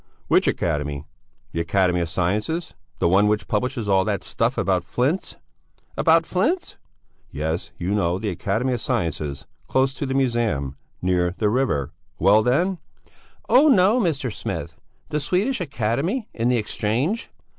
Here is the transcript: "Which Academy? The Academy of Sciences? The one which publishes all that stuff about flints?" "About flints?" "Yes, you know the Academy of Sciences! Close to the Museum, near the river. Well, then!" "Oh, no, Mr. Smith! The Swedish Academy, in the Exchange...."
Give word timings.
"Which 0.27 0.47
Academy? 0.47 1.05
The 1.51 1.59
Academy 1.61 1.99
of 1.99 2.09
Sciences? 2.09 2.73
The 2.97 3.07
one 3.07 3.27
which 3.27 3.47
publishes 3.47 3.87
all 3.87 4.03
that 4.05 4.23
stuff 4.23 4.57
about 4.57 4.83
flints?" 4.83 5.35
"About 5.95 6.25
flints?" 6.25 6.75
"Yes, 7.29 7.71
you 7.77 7.93
know 7.93 8.17
the 8.17 8.31
Academy 8.31 8.73
of 8.73 8.81
Sciences! 8.81 9.45
Close 9.67 9.93
to 9.93 10.07
the 10.07 10.15
Museum, 10.15 10.75
near 11.03 11.35
the 11.37 11.49
river. 11.49 11.91
Well, 12.17 12.41
then!" 12.41 12.79
"Oh, 13.47 13.67
no, 13.67 13.99
Mr. 14.01 14.33
Smith! 14.33 14.75
The 15.09 15.19
Swedish 15.19 15.61
Academy, 15.61 16.27
in 16.33 16.49
the 16.49 16.57
Exchange...." 16.57 17.29